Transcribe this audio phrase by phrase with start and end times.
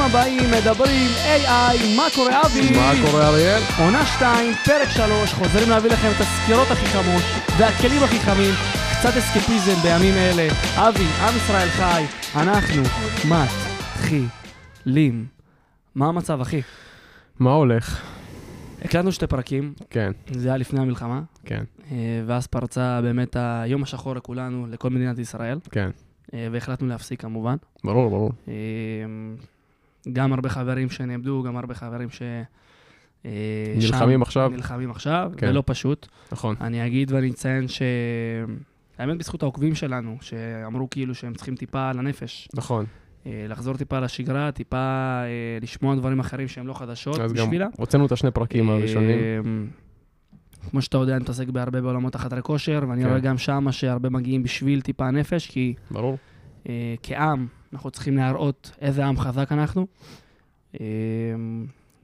[0.00, 2.70] הבאים מדברים AI, מה קורה אבי?
[2.76, 3.62] מה קורה אריאל?
[3.78, 7.22] עונה 2, פרק 3, חוזרים להביא לכם את הסקירות הכי חמות
[7.58, 8.54] והכלים הכי חמים,
[8.98, 10.48] קצת אסקפיזם בימים אלה.
[10.74, 12.82] אבי, עם ישראל חי, אנחנו
[13.28, 15.26] מתחילים.
[15.94, 16.60] מה המצב, אחי?
[17.38, 18.02] מה הולך?
[18.82, 24.14] הקלטנו שתי פרקים, כן, זה היה לפני המלחמה, כן, אה, ואז פרצה באמת היום השחור
[24.14, 25.90] לכולנו, לכל מדינת ישראל, כן.
[26.34, 27.56] אה, והחלטנו להפסיק כמובן.
[27.84, 28.30] ברור, ברור.
[30.12, 32.22] גם הרבה חברים שנאבדו, גם הרבה חברים ש...
[33.26, 33.30] אה,
[33.76, 34.48] נלחמים שם עכשיו.
[34.48, 35.48] נלחמים עכשיו, כן.
[35.48, 36.06] ולא פשוט.
[36.32, 36.56] נכון.
[36.60, 37.82] אני אגיד ואני אציין ש...
[38.98, 42.86] האמת בזכות העוקבים שלנו, שאמרו כאילו שהם צריכים טיפה לנפש, נכון.
[43.26, 47.66] אה, לחזור טיפה לשגרה, טיפה אה, לשמוע דברים אחרים שהם לא חדשות אז גם בשבילה.
[47.76, 49.18] הוצאנו את השני פרקים הראשונים.
[50.70, 53.08] כמו שאתה יודע, אני מתעסק בהרבה בעולמות החדרי כושר, ואני כן.
[53.08, 56.18] רואה גם שמה שהרבה מגיעים בשביל טיפה נפש, כי ברור.
[57.02, 59.86] כעם, אנחנו צריכים להראות איזה עם חזק אנחנו.
[60.80, 60.86] אה,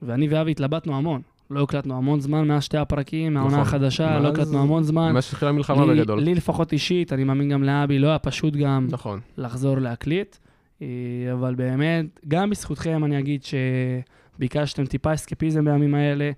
[0.03, 1.22] ואני ואבי התלבטנו המון.
[1.50, 3.62] לא הקלטנו המון זמן מאז שתי הפרקים, מהעונה נכון.
[3.67, 5.12] החדשה, לא הקלטנו המון זמן.
[5.12, 6.20] מאז שהתחילה המלחמה לי, בגדול.
[6.20, 9.20] לי לפחות אישית, אני מאמין גם לאבי, לא היה פשוט גם נכון.
[9.39, 10.37] לחזור להקליט.
[10.83, 10.87] אה,
[11.33, 16.31] אבל באמת, גם בזכותכם אני אגיד שביקשתם טיפה אסקפיזם בימים האלה,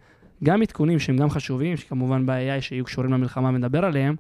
[0.45, 4.17] גם עדכונים שהם גם חשובים, שכמובן ב-AI שיהיו קשורים למלחמה נדבר עליהם,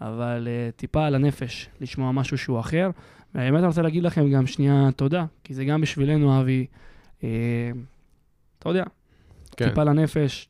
[0.00, 2.90] אבל uh, טיפה על הנפש, לשמוע משהו שהוא אחר.
[3.34, 6.66] והאמת אני רוצה להגיד לכם גם שנייה תודה, כי זה גם בשבילנו, אבי,
[7.24, 7.28] אה,
[8.58, 8.84] אתה יודע,
[9.56, 9.68] כן.
[9.68, 10.48] טיפה לנפש,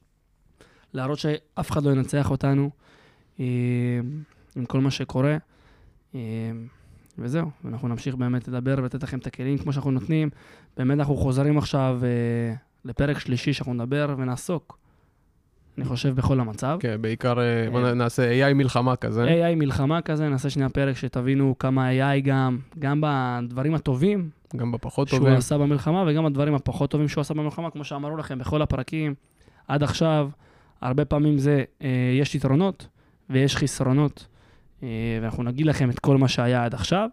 [0.95, 2.71] להראות שאף אחד לא ינצח אותנו
[3.41, 3.45] אה,
[4.57, 5.37] עם כל מה שקורה.
[6.15, 6.21] אה,
[7.19, 10.31] וזהו, ואנחנו נמשיך באמת לדבר ולתת לכם את הכלים כמו שאנחנו נותנים.
[10.77, 14.79] באמת אנחנו חוזרים עכשיו אה, לפרק שלישי שאנחנו נדבר ונעסוק,
[15.79, 16.77] אני חושב, בכל המצב.
[16.81, 17.95] כן, בעיקר אה, בוא אה.
[17.95, 19.25] נעשה AI מלחמה כזה.
[19.25, 25.09] AI מלחמה כזה, נעשה שנייה פרק שתבינו כמה AI גם, גם בדברים הטובים גם בפחות
[25.09, 25.35] שהוא טובים.
[25.35, 29.15] עשה במלחמה, וגם הדברים הפחות טובים שהוא עשה במלחמה, כמו שאמרו לכם בכל הפרקים
[29.69, 30.31] עד עכשיו,
[30.81, 31.89] הרבה פעמים זה, אה,
[32.21, 32.87] יש יתרונות
[33.31, 34.27] ויש חסרונות,
[35.23, 37.09] ואנחנו נגיד לכם את כל מה שהיה עד עכשיו.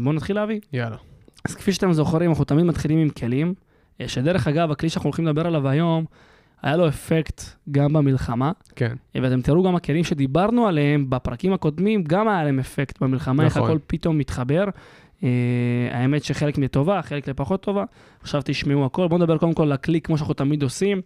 [0.00, 0.60] בואו נתחיל להביא.
[0.72, 0.96] יאללה.
[1.44, 3.54] אז כפי שאתם זוכרים, אנחנו תמיד מתחילים עם כלים,
[4.06, 6.04] שדרך אגב, הכלי שאנחנו הולכים לדבר עליו היום,
[6.66, 12.04] היה לו אפקט גם במלחמה, כן, אה, ואתם תראו גם הכלים שדיברנו עליהם בפרקים הקודמים,
[12.04, 13.70] גם היה להם אפקט במלחמה, איך נכון.
[13.70, 14.64] הכל פתאום מתחבר.
[15.20, 15.24] Uh,
[15.90, 17.84] האמת שחלק לטובה, חלק לפחות טובה.
[18.20, 19.08] עכשיו תשמעו הכל.
[19.08, 21.00] בואו נדבר קודם כל על הכלי, כמו שאנחנו תמיד עושים.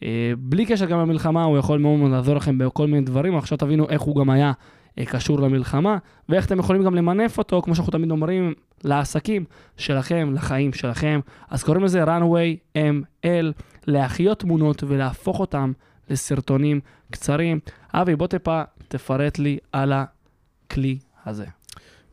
[0.00, 0.04] Uh,
[0.38, 3.88] בלי קשר גם למלחמה, הוא יכול מאוד מאוד לעזור לכם בכל מיני דברים, עכשיו תבינו
[3.88, 4.52] איך הוא גם היה
[5.00, 5.96] uh, קשור למלחמה,
[6.28, 8.54] ואיך אתם יכולים גם למנף אותו, כמו שאנחנו תמיד אומרים,
[8.84, 9.44] לעסקים
[9.76, 11.20] שלכם, לחיים שלכם.
[11.50, 15.72] אז קוראים לזה runway ML, להחיות תמונות ולהפוך אותם
[16.10, 17.60] לסרטונים קצרים.
[17.94, 21.46] אבי, בוא טיפה תפרט לי על הכלי הזה.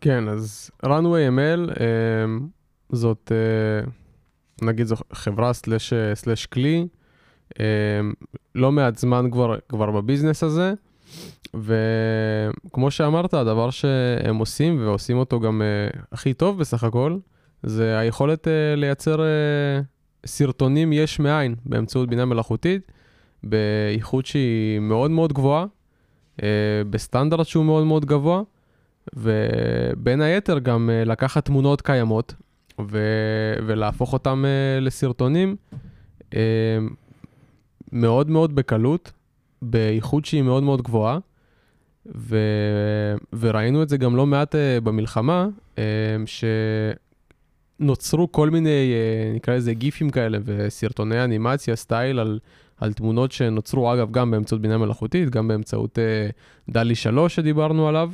[0.01, 1.85] כן, אז runway ML אה,
[2.91, 3.91] זאת, אה,
[4.67, 6.87] נגיד זו חברה סלש, סלש כלי,
[7.59, 7.65] אה,
[8.55, 10.73] לא מעט זמן כבר, כבר בביזנס הזה,
[11.53, 17.17] וכמו שאמרת, הדבר שהם עושים, ועושים אותו גם אה, הכי טוב בסך הכל,
[17.63, 19.81] זה היכולת אה, לייצר אה,
[20.25, 22.91] סרטונים יש מאין באמצעות בינה מלאכותית,
[23.43, 25.65] באיכות שהיא מאוד מאוד גבוהה,
[26.43, 26.47] אה,
[26.89, 28.41] בסטנדרט שהוא מאוד מאוד גבוה.
[29.13, 32.35] ובין היתר גם אה, לקחת תמונות קיימות
[32.81, 35.55] ו- ולהפוך אותן אה, לסרטונים
[36.33, 36.77] אה,
[37.91, 39.11] מאוד מאוד בקלות,
[39.61, 41.19] באיכות שהיא מאוד מאוד גבוהה,
[42.15, 45.47] ו- וראינו את זה גם לא מעט אה, במלחמה,
[45.77, 45.83] אה,
[47.79, 52.39] שנוצרו כל מיני, אה, נקרא לזה גיפים כאלה וסרטוני אנימציה, סטייל על,
[52.77, 56.29] על תמונות שנוצרו אגב גם באמצעות בינה מלאכותית, גם באמצעות אה,
[56.69, 58.11] דלי 3 שדיברנו עליו.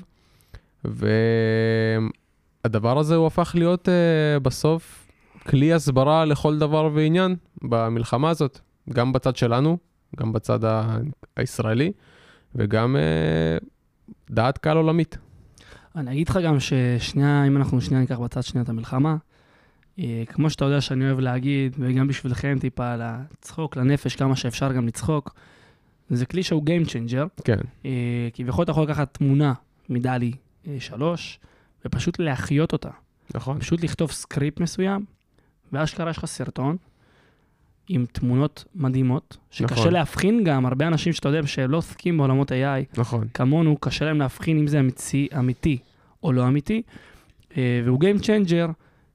[2.63, 5.07] והדבר הזה הוא הפך להיות uh, בסוף
[5.47, 9.77] כלי הסברה לכל דבר ועניין במלחמה הזאת, גם בצד שלנו,
[10.17, 10.59] גם בצד
[11.37, 11.91] הישראלי,
[12.55, 13.65] וגם uh,
[14.29, 15.17] דעת קהל עולמית.
[15.95, 19.15] אני אגיד לך גם ששנייה, אם אנחנו שנייה ניקח בצד שנייה את המלחמה,
[19.99, 24.87] אה, כמו שאתה יודע שאני אוהב להגיד, וגם בשבילכם טיפה לצחוק, לנפש, כמה שאפשר גם
[24.87, 25.35] לצחוק,
[26.09, 27.43] זה כלי שהוא Game Changer.
[27.43, 29.53] כן, אה, כביכול אתה יכול לקחת תמונה
[29.89, 30.31] מדלי
[30.67, 31.39] אה, שלוש,
[31.85, 32.89] ופשוט להחיות אותה.
[33.35, 35.05] נכון, פשוט לכתוב סקריפט מסוים,
[35.73, 36.77] ואשכרה יש לך סרטון
[37.87, 39.93] עם תמונות מדהימות, שקשה נכון.
[39.93, 44.19] להבחין גם, הרבה אנשים שאתה יודע שהם לא עוסקים בעולמות AI, נכון, כמונו, קשה להם
[44.19, 45.77] להבחין אם זה אמיתי, אמיתי
[46.23, 46.81] או לא אמיתי,
[47.57, 48.71] אה, והוא Game Changer,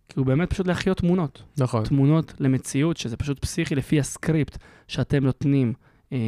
[0.09, 1.43] כי הוא באמת פשוט להחיות תמונות.
[1.59, 4.59] נכון, תמונות למציאות, שזה פשוט פסיכי לפי הסקריפט
[4.89, 5.73] שאתם נותנים
[6.13, 6.19] אה,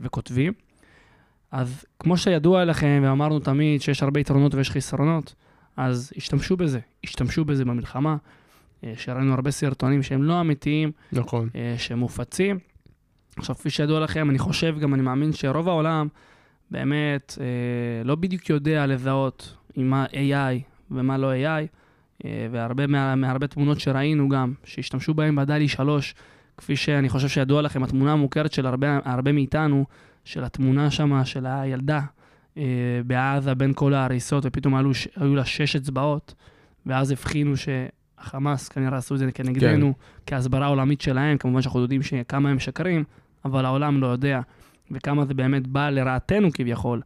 [0.00, 0.52] וכותבים.
[1.52, 5.34] אז כמו שידוע לכם, ואמרנו תמיד שיש הרבה יתרונות ויש חסרונות,
[5.76, 8.16] אז השתמשו בזה, השתמשו בזה במלחמה.
[8.84, 11.48] אה, שראינו הרבה סרטונים שהם לא אמיתיים, נכון.
[11.54, 12.58] אה, שמופצים.
[13.36, 16.08] עכשיו, כפי שידוע לכם, אני חושב, גם אני מאמין שרוב העולם
[16.70, 21.66] באמת אה, לא בדיוק יודע לזהות עם מה AI ומה לא AI,
[22.50, 26.14] והרבה מה, מהרבה תמונות שראינו גם, שהשתמשו בהן בדלי 3,
[26.56, 29.84] כפי שאני חושב שידוע לכם, התמונה המוכרת של הרבה, הרבה מאיתנו,
[30.24, 32.00] של התמונה שם של הילדה
[33.06, 36.34] בעזה בין כל ההריסות, ופתאום עלו, ש- היו לה שש אצבעות,
[36.86, 37.56] ואז הבחינו
[38.22, 39.94] שהחמאס כנראה עשו את זה כנגדנו,
[40.26, 43.04] כהסברה עולמית שלהם, כמובן שאנחנו יודעים שכמה הם שקרים,
[43.44, 44.40] אבל העולם לא יודע,
[44.90, 47.00] וכמה זה באמת בא לרעתנו כביכול.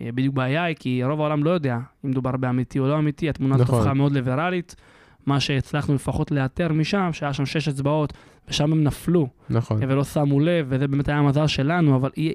[0.00, 3.28] אה, בדיוק בעיה היא כי רוב העולם לא יודע אם מדובר באמיתי או לא אמיתי,
[3.28, 3.80] התמונה הזאת נכון.
[3.80, 4.76] הפכה מאוד ליברלית.
[5.26, 8.12] מה שהצלחנו לפחות לאתר משם, שהיה שם שש אצבעות,
[8.48, 9.80] ושם הם נפלו, נכון.
[9.88, 12.32] ולא שמו לב, וזה באמת היה המזל שלנו, אבל אי,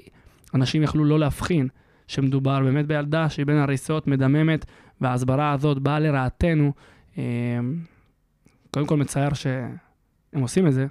[0.54, 1.68] אנשים יכלו לא להבחין
[2.06, 4.64] שמדובר באמת בילדה שהיא בין הריסות, מדממת,
[5.00, 6.72] וההסברה הזאת באה לרעתנו.
[8.70, 10.86] אה, קודם כל מצער שהם עושים את זה,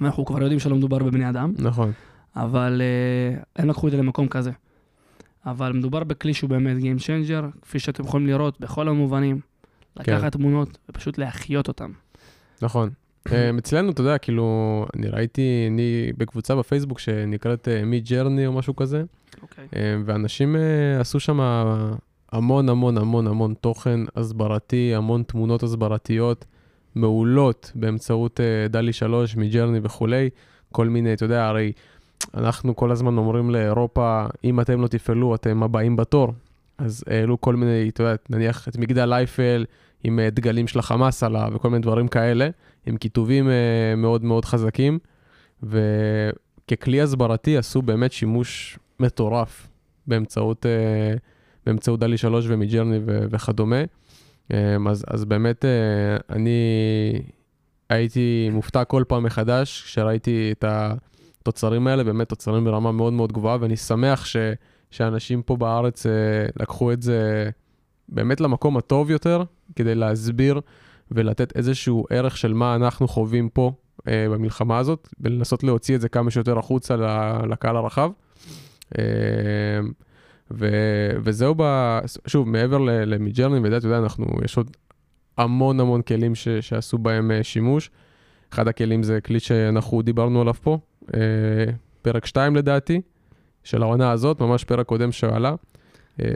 [0.00, 1.92] ואנחנו כבר יודעים שלא מדובר בבני אדם, נכון.
[2.36, 4.50] אבל אה, הם לקחו את זה למקום כזה.
[5.46, 9.40] אבל מדובר בכלי שהוא באמת Game Changer, כפי שאתם יכולים לראות בכל המובנים,
[9.96, 10.30] לקחת כן.
[10.30, 11.90] תמונות ופשוט להחיות אותן.
[12.62, 12.90] נכון.
[13.32, 18.76] אה, אצלנו, אתה יודע, כאילו, אני ראיתי, אני בקבוצה בפייסבוק שנקראת מי ג'רני או משהו
[18.76, 19.04] כזה,
[19.42, 19.68] אוקיי.
[19.76, 21.40] אה, ואנשים אה, עשו שם
[22.32, 26.44] המון המון המון המון תוכן הסברתי, המון תמונות הסברתיות
[26.96, 30.30] מעולות באמצעות אה, דלי 3 מג'רני וכולי,
[30.72, 31.72] כל מיני, אתה יודע, הרי
[32.34, 36.32] אנחנו כל הזמן אומרים לאירופה, אם אתם לא תפעלו, אתם הבאים בתור.
[36.78, 39.64] אז העלו כל מיני, אתה יודע, נניח את מגדל אייפל
[40.04, 42.48] עם אה, דגלים של החמאס עליו וכל מיני דברים כאלה,
[42.86, 44.98] עם כיתובים אה, מאוד מאוד חזקים,
[45.62, 49.68] וככלי הסברתי עשו באמת שימוש מטורף
[50.06, 50.66] באמצעות,
[51.66, 53.82] באמצעות דלי 3 ומג'רני וכדומה.
[54.52, 56.60] אה, אז, אז באמת אה, אני
[57.90, 63.56] הייתי מופתע כל פעם מחדש כשראיתי את התוצרים האלה, באמת תוצרים ברמה מאוד מאוד גבוהה,
[63.60, 64.36] ואני שמח ש,
[64.90, 66.12] שאנשים פה בארץ אה,
[66.60, 67.50] לקחו את זה
[68.08, 69.42] באמת למקום הטוב יותר,
[69.76, 70.60] כדי להסביר
[71.10, 73.72] ולתת איזשהו ערך של מה אנחנו חווים פה
[74.08, 76.96] אה, במלחמה הזאת, ולנסות להוציא את זה כמה שיותר החוצה
[77.50, 78.10] לקהל הרחב.
[80.52, 80.68] אה, ו,
[81.22, 84.70] וזהו, ב, שוב, מעבר למידג'רני, ואתה יודע, אנחנו, יש עוד
[85.38, 87.90] המון המון כלים ש, שעשו בהם אה, שימוש.
[88.52, 90.78] אחד הכלים זה כלי שאנחנו דיברנו עליו פה,
[91.14, 91.20] אה,
[92.02, 93.00] פרק 2 לדעתי,
[93.64, 95.54] של העונה הזאת, ממש פרק קודם שעלה,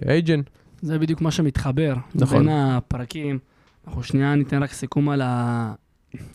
[0.08, 0.40] אייג'ן,
[0.82, 1.94] זה בדיוק מה שמתחבר.
[2.14, 2.38] נכון.
[2.38, 3.38] בין הפרקים.
[3.86, 5.74] אנחנו שנייה ניתן רק סיכום על, ה...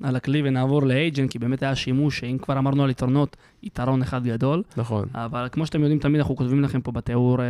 [0.04, 4.24] על הכלי ונעבור לאייג'ן, כי באמת היה שימוש, שאם כבר אמרנו על יתרונות, יתרון אחד
[4.24, 4.63] גדול.
[4.77, 7.45] נכון, אבל כמו שאתם יודעים, תמיד אנחנו כותבים לכם פה בתיאור אה,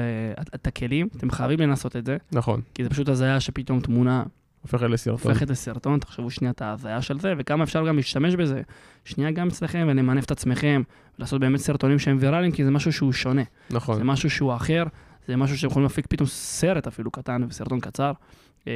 [0.55, 4.23] את הכלים, אתם חייבים לנסות את זה, נכון, כי זה פשוט הזיה שפתאום תמונה
[4.61, 5.31] הופך לסרטון.
[5.31, 8.61] הופכת לסרטון, תחשבו שנייה את ההזיה של זה, וכמה אפשר גם להשתמש בזה.
[9.05, 10.81] שנייה גם אצלכם ולמנף את עצמכם,
[11.17, 13.41] ולעשות באמת סרטונים שהם ויראליים, כי זה משהו שהוא שונה.
[13.69, 14.83] נכון, זה משהו שהוא אחר,
[15.27, 18.11] זה משהו שאתם יכולים להפיק פתאום סרט אפילו קטן וסרטון קצר.
[18.67, 18.73] אה,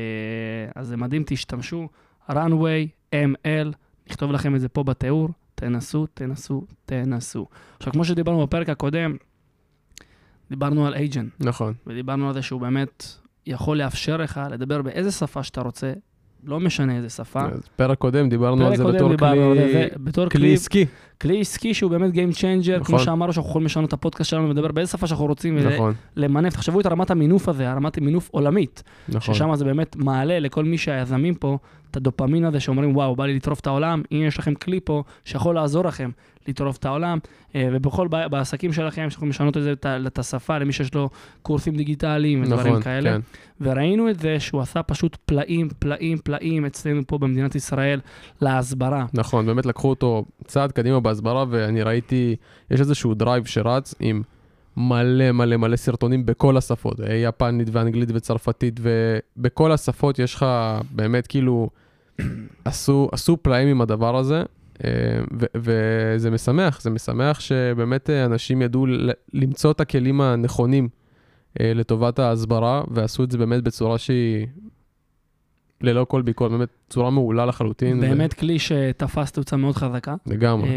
[0.75, 1.87] אז זה מדהים, תשתמשו.
[2.29, 3.73] Runway, ML,
[4.09, 7.47] נכתוב לכם את זה פה בתיאור, תנסו, תנסו, תנסו.
[7.77, 9.15] עכשיו, כמו שדיברנו בפרק הקודם,
[10.49, 13.05] דיברנו על אייג'ן, נכון, ודיברנו על זה שהוא באמת
[13.45, 15.93] יכול לאפשר לך לדבר באיזה שפה שאתה רוצה,
[16.43, 17.41] לא משנה איזה שפה.
[17.75, 19.27] פרק קודם דיברנו על זה בתור כלי-
[19.97, 20.85] בתור כלי עסקי.
[21.21, 22.99] כלי עסקי שהוא באמת Game Changer, כמו נכון.
[23.05, 26.79] שאמרנו שאנחנו יכולים לשנות את הפודקאסט שלנו ולדבר באיזה שפה שאנחנו רוצים, נכון, למנף, תחשבו
[26.79, 29.33] את רמת המינוף הזה, הרמת מינוף עולמית, נכון.
[29.35, 31.57] ששם זה באמת מעלה לכל מי שהיזמים פה
[31.91, 35.03] את הדופמין הזה שאומרים, וואו, בא לי לטרוף את העולם, הנה יש לכם כלי פה
[35.25, 36.09] שיכול לעזור לכם
[36.47, 37.19] לטרוף את העולם,
[37.55, 39.73] אה, ובכל, בעסקים שלכם, שיכולים לשנות את זה,
[40.07, 41.09] את השפה, למי שיש לו
[41.41, 43.11] קורסים דיגיטליים ודברים נכון, כאלה.
[43.11, 43.21] כן.
[43.61, 47.99] וראינו את זה שהוא עשה פשוט פלאים, פלאים, פלאים אצלנו פה במדינת ישראל
[48.41, 49.05] להסברה.
[49.13, 52.35] נכון, באמת לקחו אותו צעד קדימה בהסברה, ואני ראיתי,
[52.71, 54.21] יש איזשהו drive שרץ עם
[54.77, 60.45] מלא מלא מלא סרטונים בכל השפות, אה, יפנית ואנגלית וצרפתית, ובכל השפות יש לך
[60.91, 61.69] באמת כאילו,
[62.65, 64.43] עשו, עשו פלאים עם הדבר הזה,
[65.55, 68.85] וזה משמח, זה משמח שבאמת אה, אנשים ידעו
[69.33, 70.89] למצוא את הכלים הנכונים
[71.59, 74.47] אה, לטובת ההסברה, ועשו את זה באמת בצורה שהיא...
[75.81, 77.97] ללא כל ביקורת, באמת צורה מעולה לחלוטין.
[77.97, 80.75] ו- באמת כלי שתפס תאוצה מאוד חזקה, לגמרי, אה,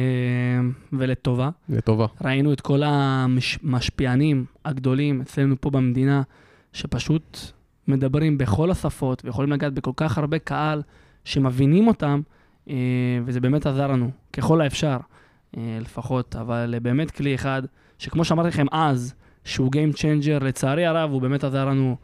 [0.92, 1.50] ולטובה.
[1.68, 2.06] לטובה.
[2.24, 6.22] ראינו את כל המשפיענים הגדולים אצלנו פה במדינה,
[6.72, 7.38] שפשוט
[7.88, 10.82] מדברים בכל השפות ויכולים לגעת בכל כך הרבה קהל
[11.24, 12.20] שמבינים אותם,
[13.24, 14.96] וזה באמת עזר לנו, ככל האפשר,
[15.56, 16.36] אה, לפחות.
[16.36, 17.62] אבל באמת כלי אחד,
[17.98, 19.14] שכמו שאמרתי לכם אז,
[19.44, 21.96] שהוא Game Changer, לצערי הרב, הוא באמת עזר לנו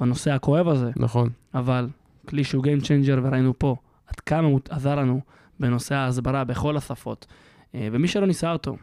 [0.00, 1.88] בנושא הכואב הזה, נכון, אבל
[2.28, 5.20] כלי שהוא Game Changer, וראינו פה עד כמה הוא עזר לנו
[5.60, 7.26] בנושא ההסברה בכל השפות.
[7.74, 8.76] אה, ומי שלא ניסה אותו,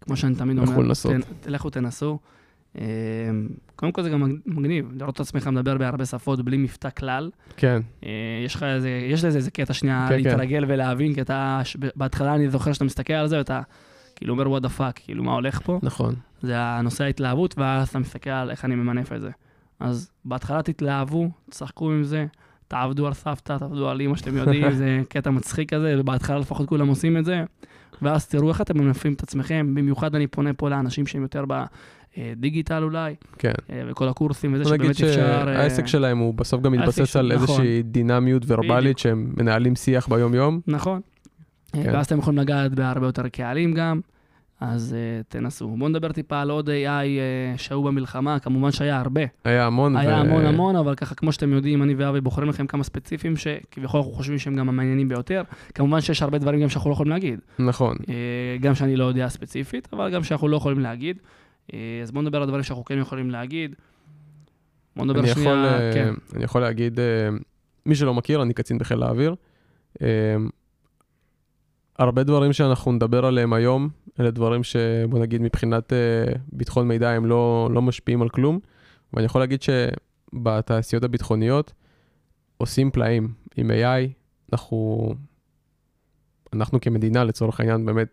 [0.00, 1.12] כמו שאני תמיד אומר, לכו לנסות.
[1.40, 2.18] תן- לכו תנסו.
[2.78, 2.84] אה,
[3.76, 7.30] קודם כל זה גם מגניב, לראות את עצמך מדבר בהרבה שפות בלי מבטא כלל.
[7.56, 8.10] כן, אה,
[8.44, 10.30] יש לך איזה, יש לזה איזה קטע שנייה כן, כן.
[10.30, 11.60] להתרגל ולהבין, כי אתה,
[11.96, 13.60] בהתחלה אני זוכר שאתה מסתכל על זה ואתה
[14.16, 15.80] כאילו אומר what the fuck, כאילו מה הולך פה?
[15.82, 16.14] נכון.
[16.42, 19.30] זה הנושא ההתלהבות, ואז אתה מסתכל על איך אני ממנף את זה.
[19.80, 22.26] אז בהתחלה תתלהבו, תשחקו עם זה,
[22.68, 26.88] תעבדו על סבתא, תעבדו על אמא שאתם יודעים, זה קטע מצחיק כזה, ובהתחלה לפחות כולם
[26.88, 27.44] עושים את זה,
[28.02, 31.44] ואז תראו איך אתם ממנפים את עצמכם, במיוחד אני פונה פה לאנשים שהם יותר
[32.18, 33.52] בדיגיטל אולי, כן.
[33.70, 35.06] אה, וכל הקורסים וזה שבאמת אפשר...
[35.06, 37.42] אה, שהעסק שלהם הוא בסוף גם מתבסס על נכון.
[37.42, 38.98] איזושהי דינמיות ורבלית.
[38.98, 40.60] שהם מנהלים שיח ביום-יום.
[40.66, 41.00] נכון.
[41.72, 41.90] כן.
[41.92, 44.00] ואז אתם יכולים לגעת בהרבה יותר קהלים גם,
[44.60, 45.68] אז uh, תנסו.
[45.68, 49.20] בואו נדבר טיפה על עוד AI uh, שהיו במלחמה, כמובן שהיה הרבה.
[49.44, 49.96] היה המון.
[49.96, 53.36] היה ו- המון המון, אבל ככה, כמו שאתם יודעים, אני ואבי בוחרים לכם כמה ספציפיים
[53.36, 55.42] שכביכול אנחנו חושבים שהם גם המעניינים ביותר.
[55.74, 57.40] כמובן שיש הרבה דברים גם שאנחנו לא יכולים להגיד.
[57.58, 57.96] נכון.
[58.08, 61.18] אה, גם שאני לא יודע ספציפית, אבל גם שאנחנו לא יכולים להגיד.
[61.72, 63.74] אה, אז בואו נדבר על דברים שאנחנו כן יכולים להגיד.
[64.96, 66.14] בואו נדבר אני יכול, שנייה, אה, כן.
[66.34, 67.04] אני יכול להגיד, אה,
[67.86, 69.34] מי שלא מכיר, אני קצין בחיל האוויר.
[70.02, 70.36] אה,
[71.98, 73.88] הרבה דברים שאנחנו נדבר עליהם היום,
[74.20, 78.58] אלה דברים שבוא נגיד מבחינת אה, ביטחון מידע הם לא, לא משפיעים על כלום,
[79.12, 81.72] ואני יכול להגיד שבתעשיות הביטחוניות
[82.56, 83.32] עושים פלאים.
[83.56, 84.08] עם AI,
[84.52, 85.08] אנחנו,
[86.52, 88.08] אנחנו כמדינה לצורך העניין באמת,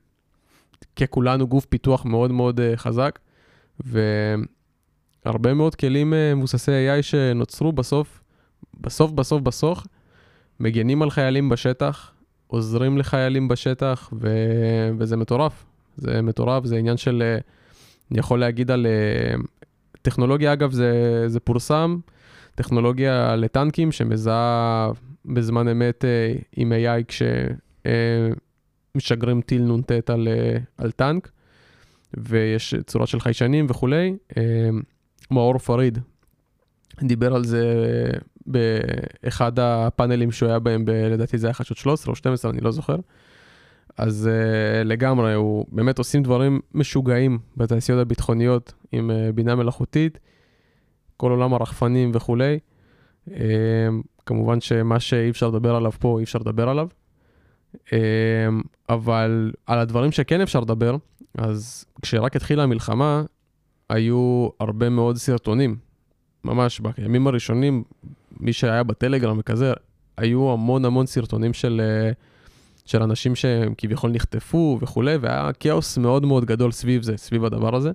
[0.96, 3.20] ככולנו גוף פיתוח מאוד מאוד אה, חזק,
[3.80, 8.24] והרבה מאוד כלים אה, מבוססי AI שנוצרו בסוף,
[8.82, 9.88] בסוף בסוף בסוף,
[10.60, 12.14] מגנים על חיילים בשטח,
[12.52, 14.28] עוזרים לחיילים בשטח, ו...
[14.98, 15.66] וזה מטורף.
[15.98, 17.38] זה מטורף, זה עניין של, אה,
[18.12, 19.36] אני יכול להגיד על אה,
[20.02, 21.98] טכנולוגיה, אגב, זה, זה פורסם,
[22.56, 24.92] טכנולוגיה לטנקים שמזהה
[25.26, 27.04] בזמן אמת אה, עם AI
[28.96, 30.28] כשמשגרים טיל נ"ט על,
[30.78, 31.32] על טנק,
[32.18, 34.16] ויש צורה של חיישנים וכולי.
[35.32, 36.00] מאור פריד
[37.02, 37.64] דיבר על זה
[38.46, 42.72] באחד הפאנלים שהוא היה בהם, ב- לדעתי זה היה חדשות 13 או 12, אני לא
[42.72, 42.96] זוכר.
[43.98, 50.20] אז uh, לגמרי, הוא באמת עושים דברים משוגעים בתעשיות הביטחוניות עם uh, בינה מלאכותית,
[51.18, 52.60] כל עולם הרחפנים וכולי.
[53.30, 53.32] Uh,
[54.26, 56.88] כמובן שמה שאי אפשר לדבר עליו פה, אי אפשר לדבר עליו.
[57.76, 57.92] Uh,
[58.90, 60.96] אבל על הדברים שכן אפשר לדבר,
[61.38, 63.24] אז כשרק התחילה המלחמה,
[63.90, 65.76] היו הרבה מאוד סרטונים.
[66.44, 67.84] ממש בימים הראשונים,
[68.42, 69.74] מי שהיה בטלגרם וכזה,
[70.18, 72.12] היו המון המון סרטונים של, אה,
[72.86, 77.76] של אנשים שהם כביכול נחטפו וכולי, והיה כאוס מאוד מאוד גדול סביב זה, סביב הדבר
[77.76, 77.92] הזה.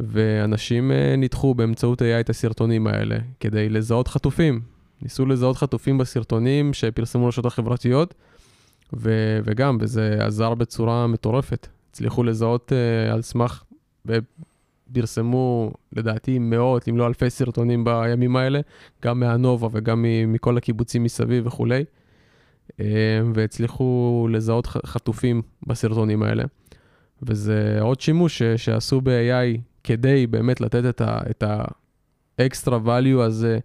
[0.00, 4.60] ואנשים אה, ניתחו באמצעות AI את הסרטונים האלה כדי לזהות חטופים.
[5.02, 8.14] ניסו לזהות חטופים בסרטונים שפרסמו רשתות החברתיות,
[8.92, 11.68] ו- וגם, וזה עזר בצורה מטורפת.
[11.90, 13.62] הצליחו לזהות uh, על סמך,
[14.90, 18.60] ופרסמו לדעתי מאות, אם לא אלפי סרטונים בימים האלה,
[19.04, 21.84] גם מהנובה וגם מכל הקיבוצים מסביב וכולי,
[22.70, 22.74] uh,
[23.34, 26.44] והצליחו לזהות חטופים בסרטונים האלה.
[27.22, 31.64] וזה עוד שימוש שעשו ב-AI כדי באמת לתת את ה-
[32.38, 33.58] האקסטרה value הזה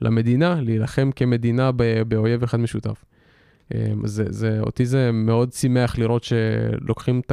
[0.00, 1.70] למדינה, להילחם כמדינה
[2.08, 3.04] באויב אחד משותף.
[3.74, 7.32] אמ, זה, זה, אותי זה מאוד שימח לראות שלוקחים את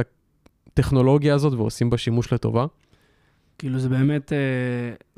[0.72, 2.66] הטכנולוגיה הזאת ועושים בה שימוש לטובה.
[3.62, 4.38] כאילו זה באמת, אה,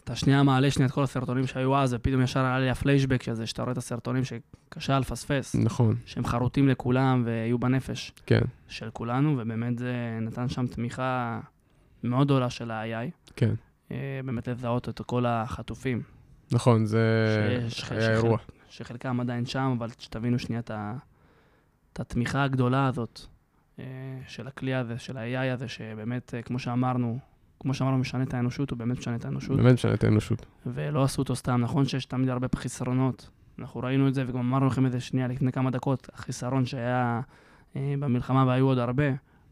[0.04, 3.46] אתה שנייה מעלה שנייה את כל הסרטונים שהיו אז, ופתאום ישר עלה לי הפליישבק שזה,
[3.46, 9.34] שאתה רואה את הסרטונים שקשה לפספס, נכון, שהם חרוטים לכולם ויהיו בנפש כן, של כולנו,
[9.38, 11.40] ובאמת זה נתן שם תמיכה
[12.02, 13.54] מאוד גדולה של ה-AI, כן.
[13.90, 16.02] אה, באמת לזהות את כל החטופים,
[16.52, 17.00] נכון, זה
[17.60, 18.38] שיש- היה שחל- אירוע.
[18.68, 20.94] שחלקם עדיין שם, אבל שתבינו שנייה את ה-
[21.92, 23.20] את התמיכה הגדולה הזאת
[23.78, 23.84] אה,
[24.26, 27.18] של הכלי הזה, של ה-AI הזה, שבאמת, כמו שאמרנו,
[27.60, 29.56] כמו שאמרנו, משנה את האנושות, הוא באמת משנה את האנושות.
[29.56, 30.46] באמת משנה את האנושות.
[30.66, 31.60] ולא עשו אותו סתם.
[31.60, 33.30] נכון שיש תמיד הרבה חסרונות.
[33.58, 37.20] אנחנו ראינו את זה, וגם אמרנו לכם את זה שנייה לפני כמה דקות, החיסרון שהיה
[37.76, 39.04] אה, במלחמה, והיו עוד הרבה,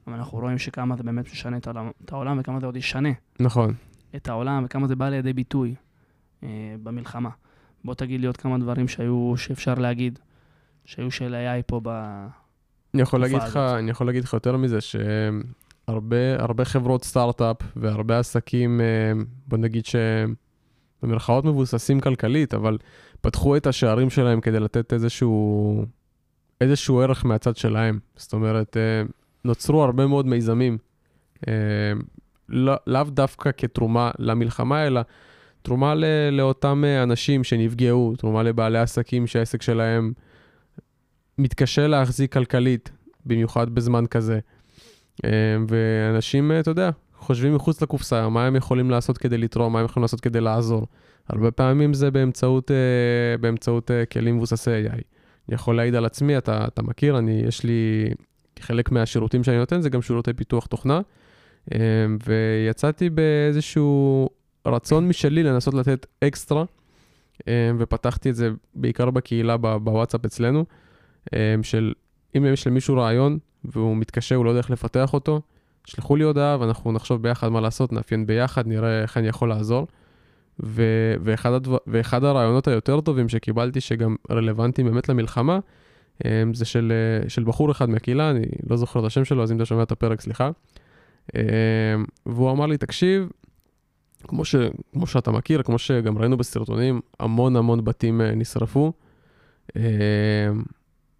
[0.06, 3.09] אבל אנחנו רואים שכמה זה באמת משנה את העולם, את העולם וכמה זה עוד ישנה
[3.40, 3.75] נכון.
[4.16, 5.75] את העולם, וכמה זה בא לידי ביטוי
[6.42, 6.49] אה,
[6.82, 7.30] במלחמה.
[7.85, 10.18] בוא תגיד לי עוד כמה דברים שהיו, שאפשר להגיד,
[10.85, 11.88] שהיו של AI פה ב...
[12.94, 13.56] אני יכול להגיד לך.
[13.56, 15.40] אני יכול להגיד לך יותר מזה, שהרבה
[15.88, 22.78] הרבה חברות סטארט-אפ והרבה עסקים, אה, בוא נגיד שבמרכאות מבוססים כלכלית, אבל
[23.20, 25.84] פתחו את השערים שלהם כדי לתת איזשהו,
[26.60, 27.98] איזשהו ערך מהצד שלהם.
[28.16, 29.02] זאת אומרת, אה,
[29.44, 30.78] נוצרו הרבה מאוד מיזמים,
[31.48, 31.52] אה,
[32.48, 35.00] לא, לאו דווקא כתרומה למלחמה, אלא
[35.62, 40.12] תרומה ל, לאותם אנשים שנפגעו, תרומה לבעלי עסקים שהעסק שלהם
[41.38, 42.90] מתקשה להחזיק כלכלית,
[43.26, 44.38] במיוחד בזמן כזה.
[45.25, 45.31] אה,
[45.69, 49.85] ואנשים, אה, אתה יודע, חושבים מחוץ לקופסה, מה הם יכולים לעשות כדי לתרום, מה הם
[49.85, 50.87] יכולים לעשות כדי לעזור.
[51.28, 55.02] הרבה פעמים זה באמצעות, אה, באמצעות כלים מבוססי AI.
[55.49, 58.11] אני יכול להעיד על עצמי, אתה, אתה מכיר, אני, יש לי,
[58.59, 61.00] חלק מהשירותים שאני נותן זה גם שירותי פיתוח תוכנה,
[62.26, 64.28] ויצאתי באיזשהו
[64.66, 66.64] רצון משלי לנסות לתת אקסטרה,
[67.78, 70.64] ופתחתי את זה בעיקר בקהילה בוואטסאפ אצלנו,
[71.62, 71.92] של
[72.37, 75.40] אם יש למישהו רעיון והוא מתקשה, הוא לא יודע איך לפתח אותו,
[75.85, 79.87] שלחו לי הודעה ואנחנו נחשוב ביחד מה לעשות, נאפיין ביחד, נראה איך אני יכול לעזור.
[80.61, 85.59] ו- ואחד, הדבר, ואחד הרעיונות היותר טובים שקיבלתי, שגם רלוונטיים באמת למלחמה,
[86.52, 86.92] זה של,
[87.25, 89.83] אה, של בחור אחד מהקהילה, אני לא זוכר את השם שלו, אז אם אתה שומע
[89.83, 90.50] את הפרק, סליחה.
[92.26, 93.28] והוא אמר לי, תקשיב,
[94.28, 94.54] כמו, ש,
[94.92, 98.92] כמו שאתה מכיר, כמו שגם ראינו בסרטונים, המון המון בתים אה, נשרפו.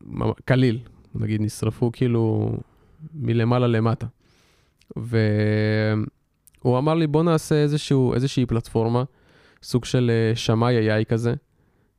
[0.07, 0.79] ממ- כליל,
[1.15, 2.53] נגיד, נשרפו כאילו
[3.15, 4.07] מלמעלה למטה.
[4.97, 9.05] והוא אמר לי, בוא נעשה איזשהו, איזושהי פלטפורמה,
[9.63, 11.35] סוג של אה, שמאי AI כזה,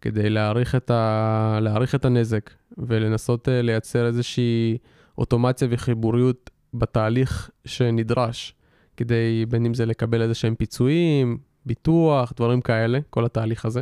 [0.01, 1.59] כדי להעריך את, ה...
[1.61, 4.77] להעריך את הנזק ולנסות אה, לייצר איזושהי
[5.17, 8.55] אוטומציה וחיבוריות בתהליך שנדרש,
[8.97, 13.81] כדי בין אם זה לקבל איזה שהם פיצויים, ביטוח, דברים כאלה, כל התהליך הזה.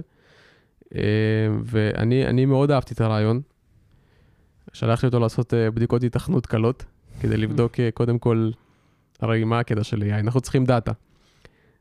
[0.95, 1.01] אה,
[1.63, 3.41] ואני אני מאוד אהבתי את הרעיון.
[4.73, 6.85] שלחתי אותו לעשות אה, בדיקות התכנות קלות,
[7.19, 8.51] כדי לבדוק אה, קודם כל,
[9.19, 10.19] הרי מה הקטע של AI?
[10.19, 10.91] אנחנו צריכים דאטה.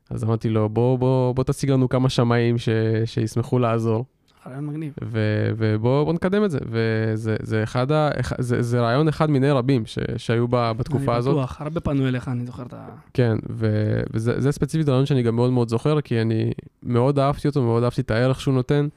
[0.09, 2.69] אז אמרתי לו, בוא, בוא, בוא תשיג לנו כמה שמאים ש,
[3.05, 4.05] שישמחו לעזור,
[4.47, 4.93] רעיון מגניב.
[5.03, 5.19] ו,
[5.57, 6.59] ובוא בוא נקדם את זה.
[6.65, 8.09] וזה זה אחד ה,
[8.39, 11.35] זה, זה רעיון אחד מיני רבים ש, שהיו ב, בתקופה אני הזאת.
[11.35, 12.87] בטוח, הרבה פנו אליך, אני זוכר את ה...
[13.13, 13.67] כן, ו,
[14.13, 16.51] וזה זה ספציפית רעיון שאני גם מאוד מאוד זוכר, כי אני
[16.83, 18.87] מאוד אהבתי אותו, מאוד אהבתי את הערך שהוא נותן.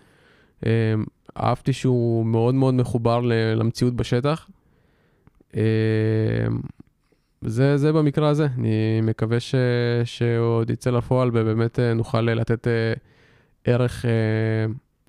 [0.64, 1.04] אמ,
[1.36, 3.20] אהבתי שהוא מאוד מאוד מחובר
[3.56, 4.48] למציאות בשטח.
[5.54, 5.60] אמ,
[7.42, 9.54] זה, זה במקרה הזה, אני מקווה ש,
[10.04, 12.92] שעוד יצא לפועל ובאמת אה, נוכל לתת אה,
[13.64, 14.10] ערך אה,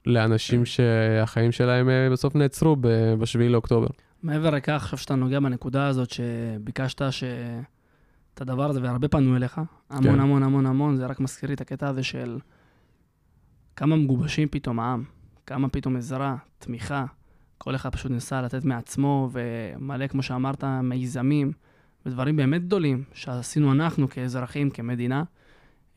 [0.06, 3.88] לאנשים שהחיים שלהם אה, בסוף נעצרו ב-7 לאוקטובר.
[4.24, 7.24] מעבר לכך, עכשיו שאתה נוגע בנקודה הזאת שביקשת ש...
[8.36, 10.20] את הדבר הזה, והרבה פנו אליך, המון כן.
[10.20, 12.40] המון המון המון, זה רק מזכיר לי את הקטע הזה של
[13.76, 15.04] כמה מגובשים פתאום העם,
[15.48, 17.06] כמה פתאום עזרה, תמיכה,
[17.58, 21.52] כל אחד פשוט ניסה לתת מעצמו, ומלא, כמו שאמרת, מיזמים,
[22.06, 25.24] ודברים באמת גדולים שעשינו אנחנו כאזרחים, כמדינה.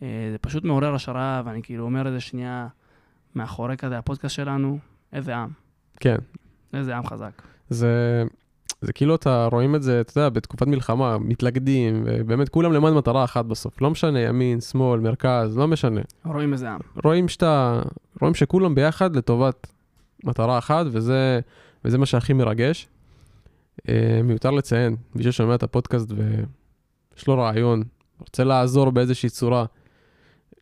[0.03, 2.67] אה, זה פשוט מעורר השראה, ואני כאילו אומר את זה שנייה
[3.35, 4.79] מאחורי כזה הפודקאסט שלנו,
[5.13, 5.51] איזה עם,
[6.01, 6.17] כן,
[6.75, 7.43] איזה עם חזק.
[7.69, 8.25] זה,
[8.81, 13.25] זה כאילו אתה רואים את זה, אתה יודע, בתקופת מלחמה, מתלכדים, ובאמת כולם למען מטרה
[13.25, 13.83] אחת בסוף.
[13.83, 16.01] לא משנה ימין, שמאל, מרכז, לא משנה.
[16.25, 16.81] רואים איזה עם.
[17.05, 17.83] רואים שאתה,
[18.21, 19.67] רואים שכולם ביחד לטובת
[20.25, 21.41] מטרה אחת, וזה,
[21.85, 22.89] וזה מה שהכי מרגש.
[23.89, 27.83] אה, מיותר לציין, מי ששומע את הפודקאסט ויש לו רעיון,
[28.21, 29.65] רוצה לעזור באיזושהי צורה,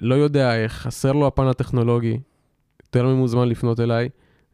[0.01, 2.19] לא יודע איך, חסר לו הפן הטכנולוגי,
[2.83, 4.09] יותר ממוזמן לפנות אליי.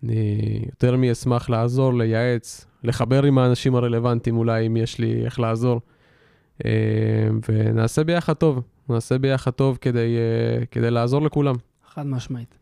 [0.04, 5.80] אני יותר מאשמח לעזור, לייעץ, לחבר עם האנשים הרלוונטיים אולי, אם יש לי איך לעזור.
[6.64, 6.70] אה,
[7.48, 11.54] ונעשה ביחד טוב, נעשה ביחד טוב כדי, אה, כדי לעזור לכולם.
[11.94, 12.62] חד משמעית.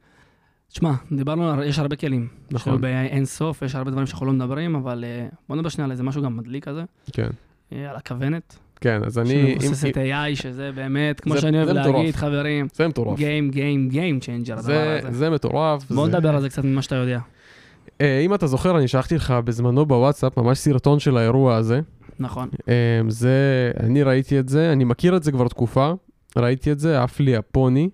[0.73, 2.29] תשמע, דיברנו, יש הרבה כלים.
[2.51, 2.75] נכון.
[2.75, 2.81] יש
[3.11, 6.03] אין סוף, יש הרבה דברים שאנחנו לא מדברים, אבל אה, בוא נדבר שנייה על איזה
[6.03, 7.29] משהו גם מדליק כזה, כן,
[7.73, 8.59] אה, על הכוונת.
[8.81, 9.57] כן, אז אני...
[9.61, 10.03] שמבוססת אם-
[10.33, 11.95] AI, שזה באמת, כמו זה- שאני אוהב זה מטורף.
[11.97, 13.19] להגיד, חברים, זה מטורף.
[13.19, 15.19] Game, Game, Game Changer, הדבר זה, הזה.
[15.19, 15.91] זה מטורף.
[15.91, 16.13] בוא זה...
[16.17, 17.19] נדבר על זה קצת ממה שאתה יודע.
[18.01, 21.81] אה, אם אתה זוכר, אני שלחתי לך בזמנו בוואטסאפ ממש סרטון של האירוע הזה.
[22.19, 22.49] נכון.
[22.69, 22.75] אה,
[23.09, 23.35] זה,
[23.81, 25.93] אני ראיתי את זה, אני מכיר את זה כבר תקופה,
[26.37, 27.89] ראיתי את זה, עף לי הפוני.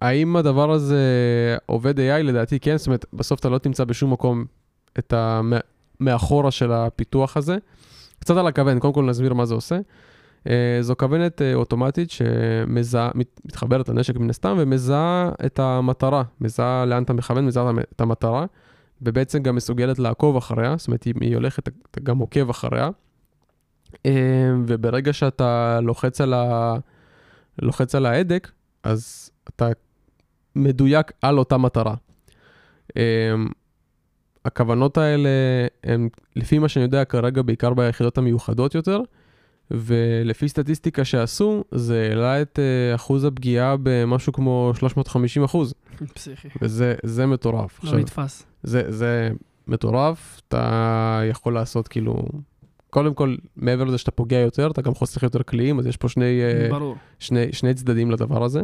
[0.00, 1.06] האם הדבר הזה
[1.66, 2.22] עובד AI?
[2.22, 4.44] לדעתי כן, זאת אומרת, בסוף אתה לא תמצא בשום מקום
[4.98, 5.40] את ה...
[6.00, 7.56] מאחורה של הפיתוח הזה.
[8.18, 9.78] קצת על הכוון, קודם כל נסביר מה זה עושה.
[10.48, 17.12] אה, זו כוונת אה, אוטומטית שמתחברת לנשק מן הסתם ומזהה את המטרה, מזהה לאן אתה
[17.12, 18.46] מכוון, מזהה את המטרה,
[19.02, 22.90] ובעצם גם מסוגלת לעקוב אחריה, זאת אומרת, אם היא הולכת, אתה גם עוקב אחריה.
[24.06, 24.12] אה,
[24.66, 26.76] וברגע שאתה לוחץ על, ה...
[27.62, 28.50] לוחץ על ההדק,
[28.82, 29.68] אז אתה
[30.56, 31.94] מדויק על אותה מטרה.
[32.96, 33.02] אה,
[34.44, 35.28] הכוונות האלה
[35.84, 39.00] הן, לפי מה שאני יודע כרגע, בעיקר ביחידות המיוחדות יותר,
[39.70, 45.74] ולפי סטטיסטיקה שעשו, זה העלה את אה, אחוז הפגיעה במשהו כמו 350 אחוז,
[46.14, 46.48] פסיכי.
[46.62, 47.84] וזה זה מטורף.
[47.84, 48.46] לא נתפס.
[48.62, 49.30] זה, זה
[49.68, 52.24] מטורף, אתה יכול לעשות כאילו,
[52.90, 56.08] קודם כל, מעבר לזה שאתה פוגע יותר, אתה גם חוסך יותר קליעים, אז יש פה
[56.08, 56.96] שני, אה, ברור.
[57.18, 58.60] שני, שני צדדים לדבר הזה.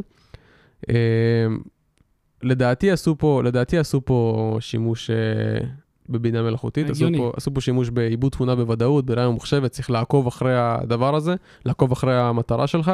[2.42, 5.66] לדעתי עשו פה, לדעתי עשו פה שימוש אה,
[6.08, 7.06] בבינה מלאכותית, עשו.
[7.16, 11.92] פה, עשו פה שימוש בעיבוד תמונה בוודאות, בראייה ממוחשבת, צריך לעקוב אחרי הדבר הזה, לעקוב
[11.92, 12.92] אחרי המטרה שלך.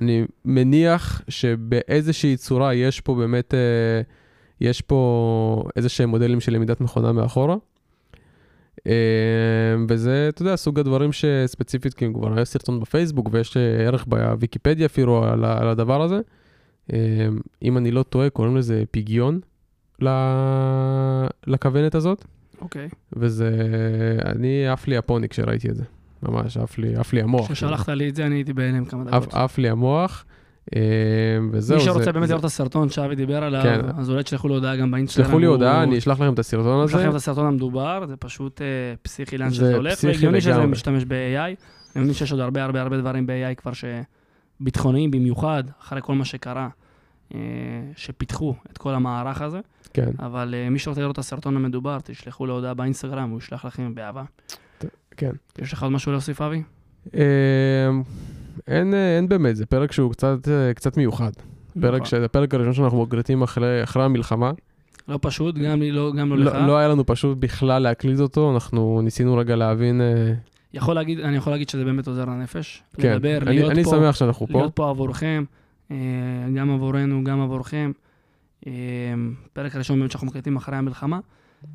[0.00, 4.00] אני מניח שבאיזושהי צורה יש פה באמת, אה,
[4.60, 7.56] יש פה איזה שהם מודלים של למידת מכונה מאחורה.
[8.86, 8.92] אה,
[9.88, 15.24] וזה, אתה יודע, סוג הדברים שספציפית, כי כבר היה סרטון בפייסבוק ויש ערך בוויקיפדיה אפילו
[15.24, 16.20] על הדבר הזה.
[16.92, 16.98] אה,
[17.62, 19.40] אם אני לא טועה, קוראים לזה פיגיון
[21.46, 22.24] לכוונת הזאת,
[22.60, 22.88] אוקיי.
[23.12, 23.50] וזה,
[24.26, 25.82] אני עף לי הפוני כשראיתי את זה.
[26.22, 27.46] ממש, עף לי, עף לי המוח.
[27.52, 29.34] כששלחת לי את זה, אני הייתי בהלם כמה דקות.
[29.34, 30.24] עף, לי המוח,
[30.76, 30.80] אה,
[31.52, 31.78] וזהו.
[31.78, 33.80] מי שרוצה זה- באמת זה- לראות את הסרטון שאבי דיבר עליו, כן.
[33.98, 35.26] אז אולי תשלחו לו הודעה גם באינסטגרם.
[35.26, 36.96] שלחו לי הודעה, אני אשלח לכם את הסרטון הזה.
[36.96, 38.66] לכם את הסרטון המדובר, זה פשוט אה,
[39.02, 40.66] פסיכי לאן זה שזה הולך, פסיכי והגיוני שזה לגמרי.
[40.66, 41.54] משתמש ב-AI.
[41.96, 43.72] אני מבין שיש עוד הרבה הרבה הרבה דברים ב-AI כבר
[44.60, 46.68] שביטחוניים במיוחד, אחרי כל מה שקרה,
[47.34, 47.40] אה,
[47.96, 49.60] שפיתחו את כל המערך הזה,
[49.92, 53.64] כן, אבל אה, מי שרוצה לראות את הסרטון המדובר, תשלחו לו הודעה באינסטגרם, הוא ישלח
[53.64, 54.22] לכם באהבה.
[55.16, 55.30] כן.
[55.58, 56.62] יש לך עוד משהו להוסיף, אבי?
[57.14, 57.20] אה,
[58.68, 61.30] אין, אה, אין באמת, זה פרק שהוא קצת, קצת מיוחד.
[61.80, 62.04] פרק נכון.
[62.04, 64.52] שזה הפרק הראשון שאנחנו מקליטים אחרי, אחרי המלחמה.
[65.08, 66.54] לא פשוט, גם לא, גם לא לך.
[66.54, 70.00] לא, לא היה לנו פשוט בכלל להקליט אותו, אנחנו ניסינו רגע להבין...
[70.76, 72.82] יכול להגיד, אני יכול להגיד שזה באמת עוזר לנפש.
[72.96, 73.90] כן, לדבר, אני, להיות אני פה.
[73.90, 74.58] שמח שאנחנו פה.
[74.58, 75.44] להיות פה עבורכם,
[75.90, 75.96] אה,
[76.56, 77.92] גם עבורנו, גם עבורכם.
[78.66, 78.72] אה,
[79.52, 81.20] פרק הראשון באמת שאנחנו מקליטים אחרי המלחמה,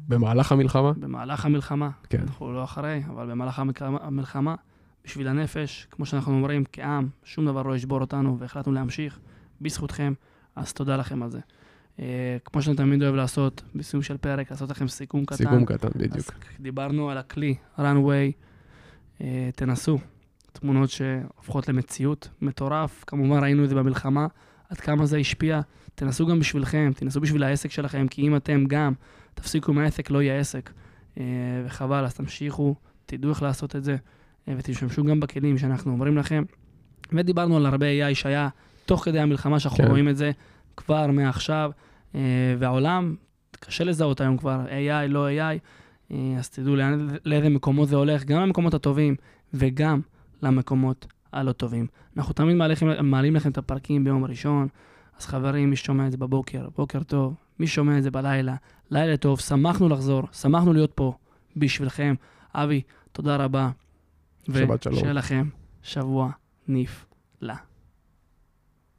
[0.07, 0.91] במהלך המלחמה.
[0.97, 2.21] במהלך המלחמה, כן.
[2.21, 4.55] אנחנו לא אחרי, אבל במהלך המלחמה,
[5.05, 9.19] בשביל הנפש, כמו שאנחנו אומרים, כעם, שום דבר לא ישבור אותנו, והחלטנו להמשיך
[9.61, 10.13] בזכותכם,
[10.55, 11.39] אז תודה לכם על זה.
[11.99, 15.35] אה, כמו שאני תמיד אוהב לעשות, בסיום של פרק, לעשות לכם סיכום קטן.
[15.35, 16.15] סיכום קטן, בדיוק.
[16.15, 18.31] אז דיברנו על הכלי, runway,
[19.55, 19.97] תנסו.
[20.53, 23.03] תמונות שהופכות למציאות, מטורף.
[23.07, 24.27] כמובן ראינו את זה במלחמה,
[24.69, 25.61] עד כמה זה השפיע.
[25.95, 28.93] תנסו גם בשבילכם, תנסו בשביל העסק שלכם, כי אם אתם גם
[29.33, 30.71] תפסיקו מהעסק, לא יהיה עסק.
[31.17, 31.23] אה,
[31.65, 33.95] וחבל, אז תמשיכו, תדעו איך לעשות את זה,
[34.47, 36.43] אה, ותשתמשו גם בכלים שאנחנו אומרים לכם.
[37.11, 38.49] ודיברנו על הרבה AI שהיה
[38.85, 39.89] תוך כדי המלחמה, שאנחנו כן.
[39.89, 40.31] רואים את זה
[40.77, 41.71] כבר מעכשיו,
[42.15, 43.15] אה, והעולם,
[43.59, 45.55] קשה לזהות היום כבר, AI, לא AI, אה,
[46.37, 49.15] אז תדעו לאן, לאיזה מקומות זה הולך, גם למקומות הטובים
[49.53, 50.01] וגם
[50.41, 51.87] למקומות הלא טובים.
[52.17, 54.67] אנחנו תמיד מעלים, מעלים לכם את הפרקים ביום ראשון,
[55.17, 58.55] אז חברים, מי ששומע את זה בבוקר, בוקר טוב, מי ששומע את זה בלילה,
[58.91, 61.13] לילה טוב, שמחנו לחזור, שמחנו להיות פה
[61.57, 62.15] בשבילכם.
[62.53, 63.69] אבי, תודה רבה.
[64.43, 64.95] שבת שלום.
[64.95, 65.49] ושיהיה לכם
[65.81, 66.31] שבוע
[66.67, 67.53] נפלא.